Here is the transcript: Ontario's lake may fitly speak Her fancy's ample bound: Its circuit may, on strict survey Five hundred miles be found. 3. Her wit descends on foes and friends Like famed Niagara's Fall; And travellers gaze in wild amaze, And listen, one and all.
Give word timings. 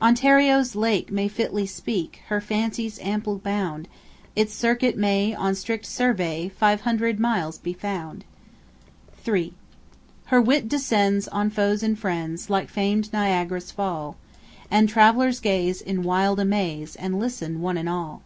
Ontario's 0.00 0.74
lake 0.74 1.12
may 1.12 1.28
fitly 1.28 1.66
speak 1.66 2.22
Her 2.28 2.40
fancy's 2.40 2.98
ample 3.00 3.36
bound: 3.38 3.86
Its 4.34 4.54
circuit 4.54 4.96
may, 4.96 5.34
on 5.34 5.54
strict 5.54 5.84
survey 5.84 6.48
Five 6.48 6.80
hundred 6.80 7.20
miles 7.20 7.58
be 7.58 7.74
found. 7.74 8.24
3. 9.22 9.52
Her 10.24 10.40
wit 10.40 10.70
descends 10.70 11.28
on 11.28 11.50
foes 11.50 11.82
and 11.82 11.98
friends 11.98 12.48
Like 12.48 12.70
famed 12.70 13.12
Niagara's 13.12 13.70
Fall; 13.70 14.16
And 14.70 14.88
travellers 14.88 15.38
gaze 15.38 15.82
in 15.82 16.02
wild 16.02 16.40
amaze, 16.40 16.96
And 16.96 17.20
listen, 17.20 17.60
one 17.60 17.76
and 17.76 17.90
all. 17.90 18.22